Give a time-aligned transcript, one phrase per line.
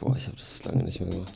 [0.00, 1.34] Boah, ich habe das lange nicht mehr gemacht.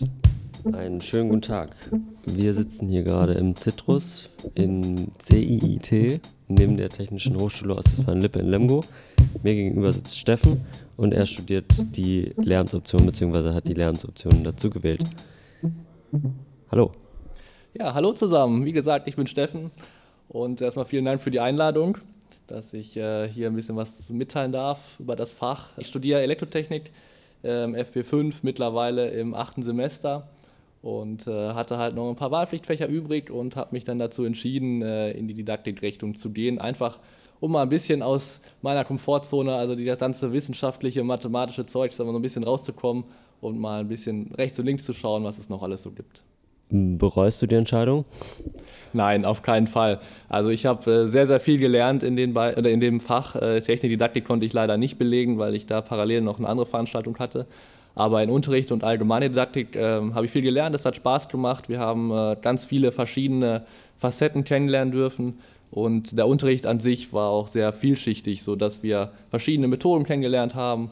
[0.73, 1.77] Einen schönen guten Tag.
[2.25, 8.83] Wir sitzen hier gerade im Citrus in CIIT neben der Technischen Hochschule Ostwestfalen-Lippe in Lemgo.
[9.43, 10.65] Mir gegenüber sitzt Steffen
[10.97, 11.67] und er studiert
[11.97, 13.53] die Lehramtsoption bzw.
[13.53, 15.03] hat die Lehramtsoption dazu gewählt.
[16.71, 16.93] Hallo.
[17.75, 18.65] Ja, hallo zusammen.
[18.65, 19.71] Wie gesagt, ich bin Steffen
[20.29, 21.99] und erstmal vielen Dank für die Einladung,
[22.47, 25.77] dass ich äh, hier ein bisschen was mitteilen darf über das Fach.
[25.77, 26.91] Ich studiere Elektrotechnik,
[27.45, 30.29] ähm, FP5, mittlerweile im achten Semester
[30.83, 34.83] und äh, hatte halt noch ein paar Wahlpflichtfächer übrig und habe mich dann dazu entschieden,
[34.83, 36.59] äh, in die Didaktikrichtung zu gehen.
[36.59, 36.99] Einfach
[37.41, 42.23] um mal ein bisschen aus meiner Komfortzone, also die ganze wissenschaftliche, mathematische Zeug, so ein
[42.23, 43.05] bisschen rauszukommen
[43.41, 46.23] und mal ein bisschen rechts und links zu schauen, was es noch alles so gibt.
[46.71, 48.05] Bereust du die Entscheidung?
[48.93, 50.01] Nein, auf keinen Fall.
[50.29, 53.37] Also ich habe äh, sehr, sehr viel gelernt in, den oder in dem Fach.
[53.37, 57.19] Äh, Technik-Didaktik konnte ich leider nicht belegen, weil ich da parallel noch eine andere Veranstaltung
[57.19, 57.47] hatte.
[57.97, 61.69] Aber in Unterricht und allgemeine Didaktik äh, habe ich viel gelernt, es hat Spaß gemacht.
[61.69, 63.65] Wir haben äh, ganz viele verschiedene
[63.97, 65.39] Facetten kennenlernen dürfen.
[65.71, 70.91] Und der Unterricht an sich war auch sehr vielschichtig, sodass wir verschiedene Methoden kennengelernt haben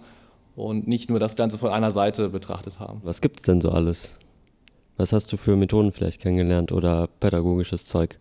[0.57, 3.01] und nicht nur das Ganze von einer Seite betrachtet haben.
[3.05, 4.17] Was gibt es denn so alles?
[4.97, 8.19] Was hast du für Methoden vielleicht kennengelernt oder pädagogisches Zeug?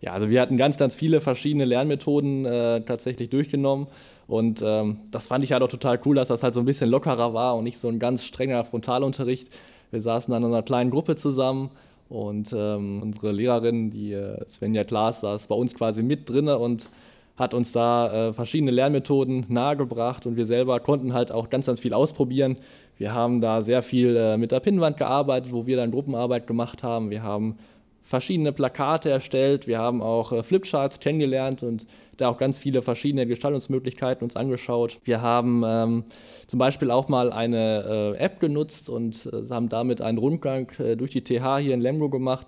[0.00, 3.86] Ja, also wir hatten ganz, ganz viele verschiedene Lernmethoden äh, tatsächlich durchgenommen.
[4.26, 6.90] Und ähm, das fand ich halt auch total cool, dass das halt so ein bisschen
[6.90, 9.48] lockerer war und nicht so ein ganz strenger Frontalunterricht.
[9.90, 11.70] Wir saßen dann in einer kleinen Gruppe zusammen
[12.08, 16.88] und ähm, unsere Lehrerin, die äh, Svenja Klaas, saß bei uns quasi mit drinne und
[17.36, 21.80] hat uns da äh, verschiedene Lernmethoden nahegebracht und wir selber konnten halt auch ganz, ganz
[21.80, 22.56] viel ausprobieren.
[22.98, 26.82] Wir haben da sehr viel äh, mit der Pinnwand gearbeitet, wo wir dann Gruppenarbeit gemacht
[26.82, 27.10] haben.
[27.10, 27.56] Wir haben
[28.02, 33.26] verschiedene Plakate erstellt, wir haben auch äh, Flipcharts kennengelernt und da auch ganz viele verschiedene
[33.26, 34.98] Gestaltungsmöglichkeiten uns angeschaut.
[35.04, 36.04] Wir haben ähm,
[36.46, 40.96] zum Beispiel auch mal eine äh, App genutzt und äh, haben damit einen Rundgang äh,
[40.96, 42.46] durch die TH hier in Lemgo gemacht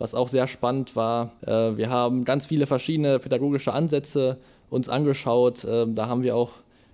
[0.00, 1.32] was auch sehr spannend war.
[1.46, 4.38] Äh, wir haben ganz viele verschiedene pädagogische Ansätze
[4.70, 5.66] uns angeschaut.
[5.68, 6.52] Ähm, da haben wir auch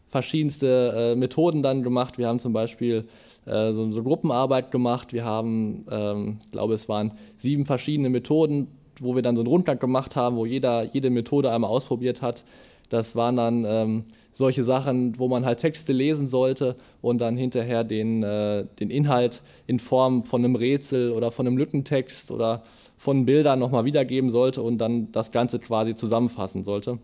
[0.09, 2.19] verschiedenste äh, Methoden dann gemacht.
[2.19, 3.07] Wir haben zum Beispiel
[3.47, 5.13] äh, so, so, Gruppenarbeit gemacht.
[5.13, 8.67] Wir haben, ähm, ich glaube, es waren sieben verschiedene Methoden,
[9.01, 12.45] wo wir dann so einen Rundgang gemacht haben, wo jeder jede Methode einmal ausprobiert hat.
[12.89, 17.85] Das waren dann ähm, solche Sachen, wo man halt Texte lesen sollte und dann hinterher
[17.85, 22.63] den, äh, den Inhalt in Form von einem Rätsel oder von einem Lückentext oder
[22.99, 26.99] von Bildern nochmal wiedergeben sollte und dann das Ganze quasi zusammenfassen sollte.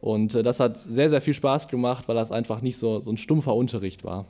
[0.00, 3.10] Und äh, das hat sehr, sehr viel Spaß gemacht, weil das einfach nicht so, so
[3.10, 4.26] ein stumpfer Unterricht war.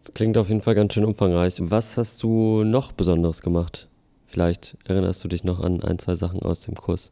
[0.00, 1.56] Das klingt auf jeden Fall ganz schön umfangreich.
[1.58, 3.88] Was hast du noch Besonderes gemacht?
[4.26, 7.10] Vielleicht erinnerst du dich noch an ein, zwei Sachen aus dem Kurs.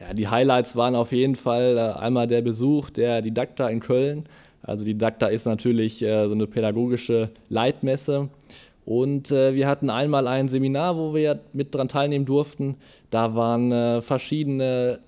[0.00, 4.24] Ja, die Highlights waren auf jeden Fall äh, einmal der Besuch der Didakta in Köln.
[4.62, 8.28] Also Didakta ist natürlich äh, so eine pädagogische Leitmesse
[8.84, 12.76] und äh, wir hatten einmal ein Seminar, wo wir mit dran teilnehmen durften.
[13.10, 15.00] Da waren verschiedene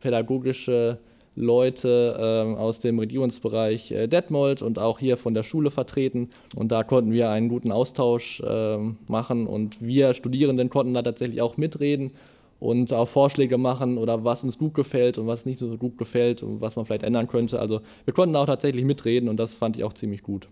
[0.00, 0.98] pädagogische
[1.38, 6.30] Leute äh, aus dem Regionsbereich äh, Detmold und auch hier von der Schule vertreten.
[6.56, 11.40] Und da konnten wir einen guten Austausch ähm, machen und wir Studierenden konnten da tatsächlich
[11.40, 12.10] auch mitreden
[12.60, 16.42] und auch Vorschläge machen oder was uns gut gefällt und was nicht so gut gefällt
[16.42, 17.60] und was man vielleicht ändern könnte.
[17.60, 20.48] Also wir konnten auch tatsächlich mitreden und das fand ich auch ziemlich gut.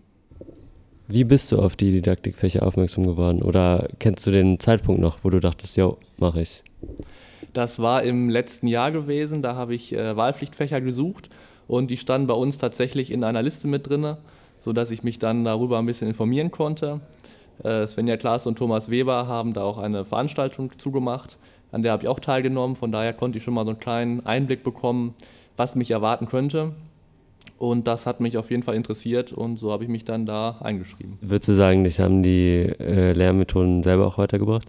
[1.09, 3.41] Wie bist du auf die Didaktikfächer aufmerksam geworden?
[3.41, 6.63] Oder kennst du den Zeitpunkt noch, wo du dachtest, jo, mache ich?
[7.53, 9.41] Das war im letzten Jahr gewesen.
[9.41, 11.29] Da habe ich äh, Wahlpflichtfächer gesucht
[11.67, 14.17] und die standen bei uns tatsächlich in einer Liste mit drin,
[14.59, 16.99] sodass ich mich dann darüber ein bisschen informieren konnte.
[17.63, 21.37] Äh, Svenja Klaas und Thomas Weber haben da auch eine Veranstaltung zugemacht.
[21.71, 22.75] An der habe ich auch teilgenommen.
[22.75, 25.13] Von daher konnte ich schon mal so einen kleinen Einblick bekommen,
[25.55, 26.73] was mich erwarten könnte.
[27.57, 30.57] Und das hat mich auf jeden Fall interessiert und so habe ich mich dann da
[30.61, 31.17] eingeschrieben.
[31.21, 34.67] Würdest du sagen, dich haben die äh, Lehrmethoden selber auch weitergebracht?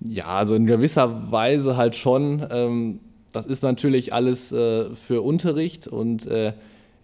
[0.00, 2.46] Ja, also in gewisser Weise halt schon.
[2.50, 3.00] Ähm,
[3.32, 6.52] das ist natürlich alles äh, für Unterricht und äh,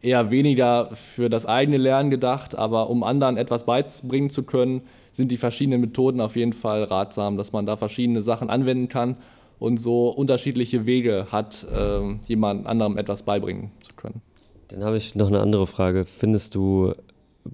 [0.03, 5.31] eher weniger für das eigene Lernen gedacht, aber um anderen etwas beibringen zu können, sind
[5.31, 9.17] die verschiedenen Methoden auf jeden Fall ratsam, dass man da verschiedene Sachen anwenden kann
[9.59, 14.23] und so unterschiedliche Wege hat, äh, jemand anderem etwas beibringen zu können.
[14.69, 16.07] Dann habe ich noch eine andere Frage.
[16.07, 16.95] Findest du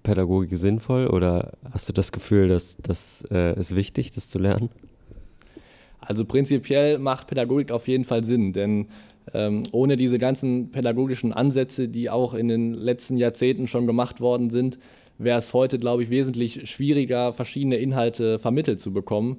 [0.03, 4.71] Pädagogik sinnvoll oder hast du das Gefühl, dass das äh, ist wichtig, das zu lernen?
[6.01, 8.87] Also prinzipiell macht Pädagogik auf jeden Fall Sinn, denn
[9.35, 14.51] ähm, ohne diese ganzen pädagogischen Ansätze, die auch in den letzten Jahrzehnten schon gemacht worden
[14.51, 14.79] sind,
[15.19, 19.39] wäre es heute, glaube ich, wesentlich schwieriger, verschiedene Inhalte vermittelt zu bekommen.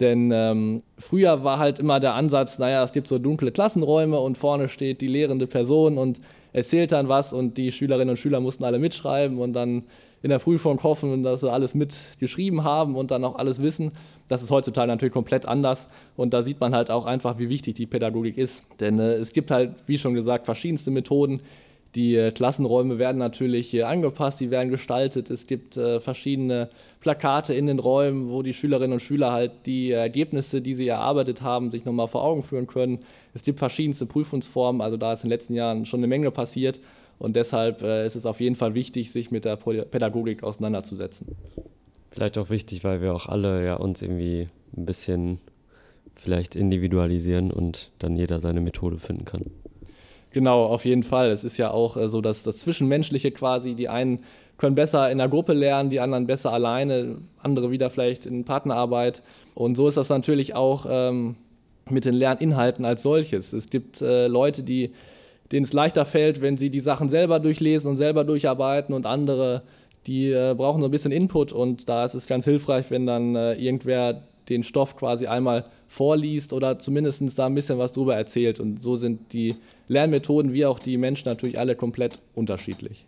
[0.00, 4.36] Denn ähm, früher war halt immer der Ansatz, naja, es gibt so dunkle Klassenräume und
[4.36, 6.20] vorne steht die lehrende Person und
[6.52, 9.84] erzählt dann was und die Schülerinnen und Schüler mussten alle mitschreiben und dann
[10.24, 13.92] in der Prüfung hoffen, dass sie alles mitgeschrieben haben und dann auch alles wissen.
[14.26, 15.86] Das ist heutzutage natürlich komplett anders
[16.16, 18.62] und da sieht man halt auch einfach, wie wichtig die Pädagogik ist.
[18.80, 21.40] Denn äh, es gibt halt, wie schon gesagt, verschiedenste Methoden,
[21.94, 25.28] die äh, Klassenräume werden natürlich äh, angepasst, die werden gestaltet.
[25.28, 29.90] Es gibt äh, verschiedene Plakate in den Räumen, wo die Schülerinnen und Schüler halt die
[29.90, 33.00] Ergebnisse, die sie erarbeitet haben, sich nochmal vor Augen führen können.
[33.34, 36.80] Es gibt verschiedenste Prüfungsformen, also da ist in den letzten Jahren schon eine Menge passiert.
[37.24, 41.28] Und deshalb äh, ist es auf jeden Fall wichtig, sich mit der Pädagogik auseinanderzusetzen.
[42.10, 45.38] Vielleicht auch wichtig, weil wir auch alle ja uns irgendwie ein bisschen
[46.14, 49.46] vielleicht individualisieren und dann jeder seine Methode finden kann.
[50.32, 51.30] Genau, auf jeden Fall.
[51.30, 54.18] Es ist ja auch äh, so, dass das Zwischenmenschliche quasi, die einen
[54.58, 59.22] können besser in der Gruppe lernen, die anderen besser alleine, andere wieder vielleicht in Partnerarbeit.
[59.54, 61.36] Und so ist das natürlich auch ähm,
[61.88, 63.54] mit den Lerninhalten als solches.
[63.54, 64.92] Es gibt äh, Leute, die,
[65.52, 69.62] denen es leichter fällt, wenn sie die Sachen selber durchlesen und selber durcharbeiten und andere,
[70.06, 73.36] die äh, brauchen so ein bisschen Input und da ist es ganz hilfreich, wenn dann
[73.36, 78.60] äh, irgendwer den Stoff quasi einmal vorliest oder zumindest da ein bisschen was drüber erzählt.
[78.60, 79.54] Und so sind die
[79.88, 83.06] Lernmethoden wie auch die Menschen natürlich alle komplett unterschiedlich.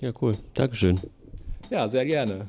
[0.00, 0.32] Ja, cool.
[0.54, 1.00] Dankeschön.
[1.70, 2.46] Ja, sehr gerne.